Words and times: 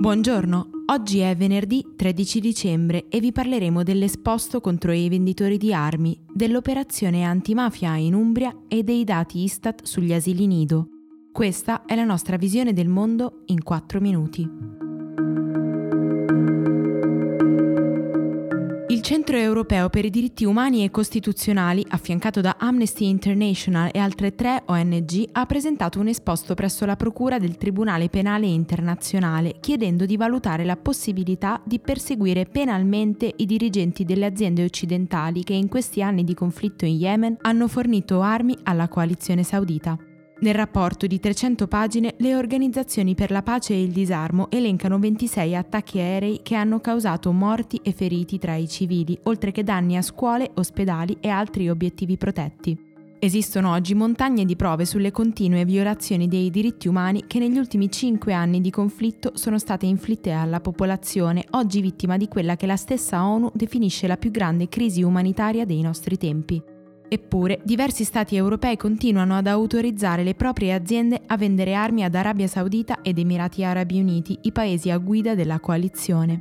Buongiorno, 0.00 0.70
oggi 0.86 1.18
è 1.18 1.36
venerdì 1.36 1.84
13 1.94 2.40
dicembre 2.40 3.08
e 3.10 3.20
vi 3.20 3.32
parleremo 3.32 3.82
dell'esposto 3.82 4.62
contro 4.62 4.92
i 4.92 5.10
venditori 5.10 5.58
di 5.58 5.74
armi, 5.74 6.18
dell'operazione 6.32 7.22
antimafia 7.22 7.96
in 7.96 8.14
Umbria 8.14 8.62
e 8.66 8.82
dei 8.82 9.04
dati 9.04 9.42
Istat 9.42 9.84
sugli 9.84 10.14
asili 10.14 10.46
nido. 10.46 10.88
Questa 11.30 11.84
è 11.84 11.94
la 11.94 12.04
nostra 12.04 12.38
visione 12.38 12.72
del 12.72 12.88
mondo 12.88 13.42
in 13.48 13.62
4 13.62 14.00
minuti. 14.00 14.79
Centro 19.10 19.36
Europeo 19.36 19.88
per 19.88 20.04
i 20.04 20.08
diritti 20.08 20.44
umani 20.44 20.84
e 20.84 20.92
costituzionali, 20.92 21.84
affiancato 21.88 22.40
da 22.40 22.54
Amnesty 22.60 23.08
International 23.08 23.90
e 23.92 23.98
altre 23.98 24.36
tre 24.36 24.62
ONG, 24.66 25.30
ha 25.32 25.46
presentato 25.46 25.98
un 25.98 26.06
esposto 26.06 26.54
presso 26.54 26.86
la 26.86 26.94
Procura 26.94 27.40
del 27.40 27.56
Tribunale 27.56 28.08
Penale 28.08 28.46
Internazionale 28.46 29.56
chiedendo 29.58 30.06
di 30.06 30.16
valutare 30.16 30.64
la 30.64 30.76
possibilità 30.76 31.60
di 31.64 31.80
perseguire 31.80 32.44
penalmente 32.44 33.34
i 33.38 33.46
dirigenti 33.46 34.04
delle 34.04 34.26
aziende 34.26 34.62
occidentali 34.62 35.42
che 35.42 35.54
in 35.54 35.66
questi 35.66 36.04
anni 36.04 36.22
di 36.22 36.34
conflitto 36.34 36.84
in 36.84 36.94
Yemen 36.94 37.36
hanno 37.40 37.66
fornito 37.66 38.20
armi 38.20 38.56
alla 38.62 38.86
coalizione 38.86 39.42
saudita. 39.42 39.98
Nel 40.42 40.54
rapporto 40.54 41.06
di 41.06 41.20
300 41.20 41.68
pagine, 41.68 42.14
le 42.16 42.34
organizzazioni 42.34 43.14
per 43.14 43.30
la 43.30 43.42
pace 43.42 43.74
e 43.74 43.82
il 43.82 43.90
disarmo 43.90 44.50
elencano 44.50 44.98
26 44.98 45.54
attacchi 45.54 45.98
aerei 45.98 46.40
che 46.42 46.54
hanno 46.54 46.80
causato 46.80 47.30
morti 47.30 47.78
e 47.82 47.92
feriti 47.92 48.38
tra 48.38 48.54
i 48.54 48.66
civili, 48.66 49.18
oltre 49.24 49.52
che 49.52 49.62
danni 49.62 49.98
a 49.98 50.02
scuole, 50.02 50.50
ospedali 50.54 51.18
e 51.20 51.28
altri 51.28 51.68
obiettivi 51.68 52.16
protetti. 52.16 52.88
Esistono 53.18 53.72
oggi 53.72 53.94
montagne 53.94 54.46
di 54.46 54.56
prove 54.56 54.86
sulle 54.86 55.10
continue 55.10 55.66
violazioni 55.66 56.26
dei 56.26 56.48
diritti 56.48 56.88
umani 56.88 57.24
che 57.26 57.38
negli 57.38 57.58
ultimi 57.58 57.90
cinque 57.90 58.32
anni 58.32 58.62
di 58.62 58.70
conflitto 58.70 59.32
sono 59.34 59.58
state 59.58 59.84
inflitte 59.84 60.30
alla 60.30 60.60
popolazione, 60.60 61.44
oggi 61.50 61.82
vittima 61.82 62.16
di 62.16 62.28
quella 62.28 62.56
che 62.56 62.64
la 62.64 62.76
stessa 62.76 63.26
ONU 63.26 63.50
definisce 63.52 64.06
la 64.06 64.16
più 64.16 64.30
grande 64.30 64.70
crisi 64.70 65.02
umanitaria 65.02 65.66
dei 65.66 65.82
nostri 65.82 66.16
tempi. 66.16 66.78
Eppure, 67.12 67.58
diversi 67.64 68.04
stati 68.04 68.36
europei 68.36 68.76
continuano 68.76 69.36
ad 69.36 69.48
autorizzare 69.48 70.22
le 70.22 70.36
proprie 70.36 70.72
aziende 70.72 71.20
a 71.26 71.36
vendere 71.36 71.74
armi 71.74 72.04
ad 72.04 72.14
Arabia 72.14 72.46
Saudita 72.46 73.00
ed 73.02 73.18
Emirati 73.18 73.64
Arabi 73.64 73.98
Uniti, 73.98 74.38
i 74.42 74.52
paesi 74.52 74.90
a 74.90 74.98
guida 74.98 75.34
della 75.34 75.58
coalizione. 75.58 76.38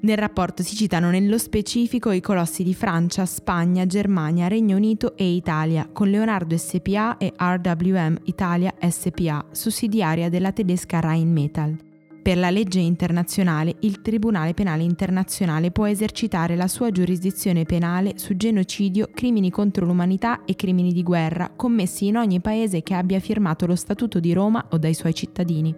Nel 0.00 0.16
rapporto 0.16 0.62
si 0.62 0.76
citano 0.76 1.10
nello 1.10 1.36
specifico 1.36 2.10
i 2.10 2.22
colossi 2.22 2.62
di 2.62 2.72
Francia, 2.72 3.26
Spagna, 3.26 3.84
Germania, 3.84 4.48
Regno 4.48 4.76
Unito 4.76 5.14
e 5.14 5.30
Italia, 5.30 5.86
con 5.92 6.08
Leonardo 6.08 6.56
SPA 6.56 7.18
e 7.18 7.34
RWM 7.36 8.16
Italia 8.24 8.72
SPA, 8.88 9.44
sussidiaria 9.50 10.30
della 10.30 10.52
tedesca 10.52 11.00
Rheinmetall. 11.00 11.91
Per 12.22 12.38
la 12.38 12.50
legge 12.50 12.78
internazionale, 12.78 13.74
il 13.80 14.00
Tribunale 14.00 14.54
Penale 14.54 14.84
Internazionale 14.84 15.72
può 15.72 15.88
esercitare 15.88 16.54
la 16.54 16.68
sua 16.68 16.92
giurisdizione 16.92 17.64
penale 17.64 18.12
su 18.16 18.36
genocidio, 18.36 19.08
crimini 19.12 19.50
contro 19.50 19.84
l'umanità 19.84 20.44
e 20.44 20.54
crimini 20.54 20.92
di 20.92 21.02
guerra 21.02 21.50
commessi 21.50 22.06
in 22.06 22.16
ogni 22.16 22.40
paese 22.40 22.84
che 22.84 22.94
abbia 22.94 23.18
firmato 23.18 23.66
lo 23.66 23.74
Statuto 23.74 24.20
di 24.20 24.32
Roma 24.32 24.68
o 24.70 24.78
dai 24.78 24.94
suoi 24.94 25.14
cittadini. 25.14 25.74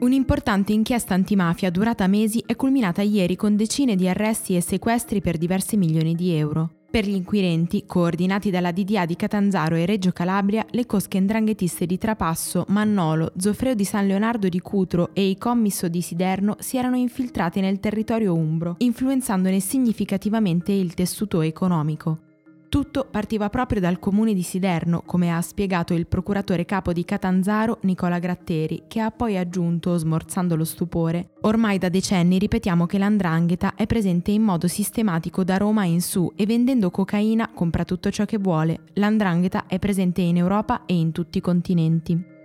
Un'importante 0.00 0.72
inchiesta 0.72 1.14
antimafia 1.14 1.70
durata 1.70 2.08
mesi 2.08 2.42
è 2.44 2.56
culminata 2.56 3.00
ieri 3.02 3.36
con 3.36 3.54
decine 3.54 3.94
di 3.94 4.08
arresti 4.08 4.56
e 4.56 4.60
sequestri 4.60 5.20
per 5.20 5.36
diversi 5.36 5.76
milioni 5.76 6.16
di 6.16 6.32
euro. 6.32 6.77
Per 6.90 7.04
gli 7.06 7.14
inquirenti, 7.14 7.84
coordinati 7.84 8.50
dalla 8.50 8.72
DDA 8.72 9.04
di 9.04 9.14
Catanzaro 9.14 9.74
e 9.74 9.84
Reggio 9.84 10.10
Calabria, 10.10 10.64
le 10.70 10.86
cosche 10.86 11.20
ndranghetiste 11.20 11.84
di 11.84 11.98
Trapasso, 11.98 12.64
Mannolo, 12.68 13.32
Zofreo 13.36 13.74
di 13.74 13.84
San 13.84 14.06
Leonardo 14.06 14.48
di 14.48 14.58
Cutro 14.60 15.10
e 15.12 15.28
i 15.28 15.36
commisso 15.36 15.88
di 15.88 16.00
Siderno 16.00 16.56
si 16.60 16.78
erano 16.78 16.96
infiltrati 16.96 17.60
nel 17.60 17.78
territorio 17.78 18.34
umbro, 18.34 18.76
influenzandone 18.78 19.60
significativamente 19.60 20.72
il 20.72 20.94
tessuto 20.94 21.42
economico. 21.42 22.27
Tutto 22.68 23.06
partiva 23.10 23.48
proprio 23.48 23.80
dal 23.80 23.98
comune 23.98 24.34
di 24.34 24.42
Siderno, 24.42 25.00
come 25.06 25.34
ha 25.34 25.40
spiegato 25.40 25.94
il 25.94 26.06
procuratore 26.06 26.66
capo 26.66 26.92
di 26.92 27.02
Catanzaro 27.02 27.78
Nicola 27.82 28.18
Gratteri, 28.18 28.82
che 28.88 29.00
ha 29.00 29.10
poi 29.10 29.38
aggiunto, 29.38 29.96
smorzando 29.96 30.54
lo 30.54 30.64
stupore, 30.64 31.30
ormai 31.42 31.78
da 31.78 31.88
decenni 31.88 32.38
ripetiamo 32.38 32.84
che 32.84 32.98
l'andrangheta 32.98 33.74
è 33.74 33.86
presente 33.86 34.32
in 34.32 34.42
modo 34.42 34.68
sistematico 34.68 35.44
da 35.44 35.56
Roma 35.56 35.84
in 35.84 36.02
su 36.02 36.30
e 36.36 36.44
vendendo 36.44 36.90
cocaina 36.90 37.50
compra 37.54 37.86
tutto 37.86 38.10
ciò 38.10 38.26
che 38.26 38.36
vuole. 38.36 38.80
L'andrangheta 38.94 39.64
è 39.66 39.78
presente 39.78 40.20
in 40.20 40.36
Europa 40.36 40.84
e 40.84 40.94
in 40.94 41.10
tutti 41.12 41.38
i 41.38 41.40
continenti. 41.40 42.36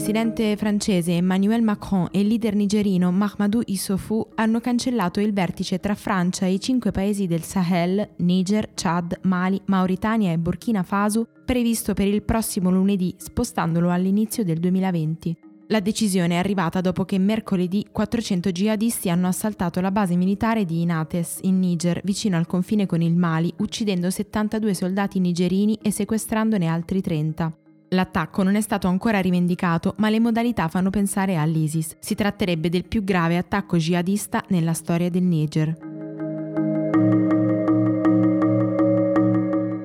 Presidente 0.00 0.56
francese 0.56 1.12
Emmanuel 1.12 1.60
Macron 1.60 2.08
e 2.10 2.20
il 2.20 2.26
leader 2.26 2.54
nigerino 2.54 3.12
Mahamadou 3.12 3.60
Issoufou 3.66 4.28
hanno 4.36 4.58
cancellato 4.58 5.20
il 5.20 5.34
vertice 5.34 5.78
tra 5.78 5.94
Francia 5.94 6.46
e 6.46 6.54
i 6.54 6.58
cinque 6.58 6.90
paesi 6.90 7.26
del 7.26 7.42
Sahel, 7.42 8.08
Niger, 8.16 8.70
Chad, 8.74 9.18
Mali, 9.24 9.60
Mauritania 9.66 10.32
e 10.32 10.38
Burkina 10.38 10.82
Faso, 10.82 11.26
previsto 11.44 11.92
per 11.92 12.06
il 12.06 12.22
prossimo 12.22 12.70
lunedì, 12.70 13.14
spostandolo 13.18 13.90
all'inizio 13.90 14.42
del 14.42 14.58
2020. 14.58 15.36
La 15.66 15.80
decisione 15.80 16.36
è 16.36 16.38
arrivata 16.38 16.80
dopo 16.80 17.04
che 17.04 17.18
mercoledì 17.18 17.86
400 17.92 18.50
jihadisti 18.52 19.10
hanno 19.10 19.28
assaltato 19.28 19.82
la 19.82 19.90
base 19.90 20.16
militare 20.16 20.64
di 20.64 20.80
Inates, 20.80 21.40
in 21.42 21.58
Niger, 21.58 22.00
vicino 22.04 22.38
al 22.38 22.46
confine 22.46 22.86
con 22.86 23.02
il 23.02 23.14
Mali, 23.14 23.52
uccidendo 23.58 24.08
72 24.08 24.72
soldati 24.72 25.20
nigerini 25.20 25.78
e 25.82 25.90
sequestrandone 25.90 26.66
altri 26.68 27.02
30. 27.02 27.59
L'attacco 27.92 28.44
non 28.44 28.54
è 28.54 28.60
stato 28.60 28.86
ancora 28.86 29.18
rivendicato, 29.18 29.94
ma 29.96 30.10
le 30.10 30.20
modalità 30.20 30.68
fanno 30.68 30.90
pensare 30.90 31.34
all'ISIS. 31.34 31.96
Si 31.98 32.14
tratterebbe 32.14 32.68
del 32.68 32.84
più 32.84 33.02
grave 33.02 33.36
attacco 33.36 33.78
jihadista 33.78 34.44
nella 34.48 34.74
storia 34.74 35.10
del 35.10 35.24
Niger. 35.24 35.76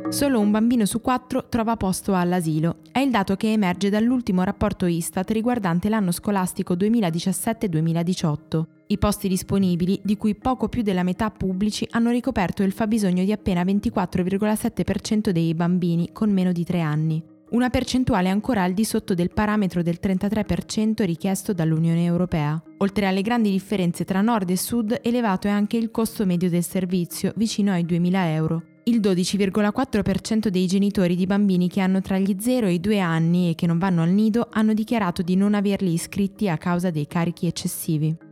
Solo 0.10 0.40
un 0.40 0.52
bambino 0.52 0.86
su 0.86 1.02
quattro 1.02 1.50
trova 1.50 1.78
posto 1.78 2.14
all'asilo. 2.14 2.78
È 2.92 3.00
il 3.00 3.10
dato 3.10 3.36
che 3.36 3.52
emerge 3.52 3.90
dall'ultimo 3.90 4.44
rapporto 4.44 4.86
Istat 4.86 5.32
riguardante 5.32 5.90
l'anno 5.90 6.12
scolastico 6.12 6.76
2017-2018. 6.76 8.64
I 8.86 8.98
posti 9.00 9.28
disponibili, 9.28 10.00
di 10.04 10.16
cui 10.16 10.36
poco 10.36 10.70
più 10.70 10.84
della 10.84 11.02
metà 11.02 11.32
pubblici, 11.32 11.88
hanno 11.90 12.12
ricoperto 12.12 12.62
il 12.62 12.72
fabbisogno 12.72 13.24
di 13.24 13.32
appena 13.32 13.64
24,7% 13.64 15.32
dei 15.32 15.56
bambini 15.56 16.12
con 16.14 16.32
meno 16.32 16.52
di 16.52 16.64
3 16.64 16.82
anni 16.82 17.34
una 17.52 17.70
percentuale 17.70 18.30
ancora 18.30 18.64
al 18.64 18.74
di 18.74 18.84
sotto 18.84 19.14
del 19.14 19.32
parametro 19.32 19.84
del 19.84 20.00
33% 20.02 21.04
richiesto 21.06 21.54
dall'Unione 21.54 22.04
Europea. 22.04 22.62
Oltre 22.78 23.08
alle 23.08 23.22
grandi 23.22 23.52
differenze 23.52 24.04
tra 24.04 24.22
nord 24.22 24.50
e 24.50 24.58
sud, 24.58 25.00
elevato 25.02 25.48
è 25.48 25.52
anche 25.52 25.78
il 25.78 25.92
costo 25.92 26.26
medio 26.26 26.50
del 26.50 26.64
servizio, 26.64 27.34
vicino 27.36 27.72
ai 27.72 27.86
2.000 27.86 28.12
euro. 28.34 28.64
Il 28.86 29.00
12,4% 29.00 30.48
dei 30.48 30.68
genitori 30.68 31.16
di 31.16 31.26
bambini 31.26 31.68
che 31.68 31.82
hanno 31.82 32.02
tra 32.02 32.20
gli 32.20 32.36
0 32.40 32.68
e 32.68 32.74
i 32.74 32.80
2 32.80 33.00
anni 33.00 33.50
e 33.50 33.56
che 33.56 33.66
non 33.66 33.80
vanno 33.80 34.04
al 34.04 34.10
nido 34.10 34.48
hanno 34.52 34.74
dichiarato 34.74 35.22
di 35.22 35.36
non 35.36 35.56
averli 35.56 35.94
iscritti 35.94 36.50
a 36.50 36.58
causa 36.58 36.92
dei 36.92 37.08
carichi 37.08 37.48
eccessivi. 37.48 38.25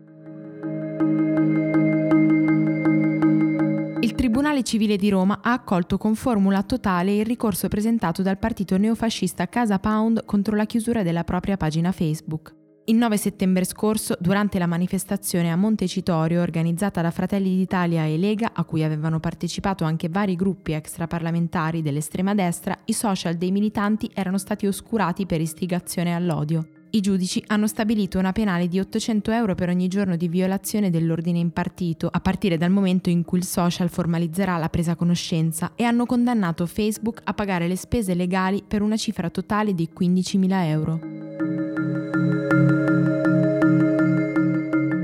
Tribunale 4.43 4.69
Civile 4.69 4.97
di 4.97 5.07
Roma 5.07 5.39
ha 5.41 5.53
accolto 5.53 5.97
con 5.97 6.15
formula 6.15 6.63
totale 6.63 7.15
il 7.15 7.25
ricorso 7.25 7.69
presentato 7.69 8.21
dal 8.21 8.37
partito 8.37 8.75
neofascista 8.75 9.47
Casa 9.47 9.79
Pound 9.79 10.25
contro 10.25 10.57
la 10.57 10.65
chiusura 10.65 11.01
della 11.01 11.23
propria 11.23 11.55
pagina 11.55 11.93
Facebook. 11.93 12.53
Il 12.87 12.97
9 12.97 13.15
settembre 13.15 13.63
scorso, 13.63 14.17
durante 14.19 14.59
la 14.59 14.65
manifestazione 14.65 15.49
a 15.49 15.55
Montecitorio 15.55 16.41
organizzata 16.41 17.01
da 17.01 17.11
Fratelli 17.11 17.55
d'Italia 17.55 18.03
e 18.03 18.17
Lega, 18.17 18.51
a 18.53 18.65
cui 18.65 18.83
avevano 18.83 19.21
partecipato 19.21 19.85
anche 19.85 20.09
vari 20.09 20.35
gruppi 20.35 20.73
extraparlamentari 20.73 21.81
dell'estrema 21.81 22.35
destra, 22.35 22.77
i 22.83 22.91
social 22.91 23.35
dei 23.35 23.51
militanti 23.51 24.11
erano 24.13 24.37
stati 24.37 24.67
oscurati 24.67 25.25
per 25.25 25.39
istigazione 25.39 26.13
all'odio. 26.13 26.82
I 26.95 27.01
giudici 27.01 27.43
hanno 27.47 27.65
stabilito 27.65 28.19
una 28.19 28.33
penale 28.33 28.67
di 28.67 28.79
800 28.79 29.31
euro 29.31 29.55
per 29.55 29.67
ogni 29.69 29.87
giorno 29.87 30.15
di 30.15 30.27
violazione 30.27 30.91
dell'ordine 30.91 31.39
impartito, 31.39 32.07
a 32.07 32.19
partire 32.19 32.55
dal 32.55 32.69
momento 32.69 33.09
in 33.09 33.25
cui 33.25 33.39
il 33.39 33.45
social 33.45 33.89
formalizzerà 33.89 34.57
la 34.57 34.69
presa 34.69 34.93
conoscenza, 34.93 35.71
e 35.73 35.85
hanno 35.85 36.05
condannato 36.05 36.67
Facebook 36.67 37.21
a 37.23 37.33
pagare 37.33 37.67
le 37.67 37.77
spese 37.77 38.13
legali 38.13 38.61
per 38.61 38.83
una 38.83 38.95
cifra 38.95 39.31
totale 39.31 39.73
di 39.73 39.89
15.000 39.91 40.65
euro. 40.67 40.99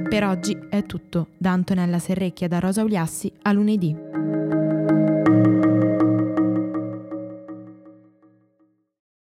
Per 0.08 0.24
oggi 0.26 0.60
è 0.70 0.84
tutto. 0.84 1.30
Da 1.38 1.54
Antonella 1.54 1.98
Serrecchia 1.98 2.48
da 2.48 2.60
Rosa 2.60 2.84
Uliassi 2.84 3.32
a 3.42 3.52
lunedì. 3.52 3.96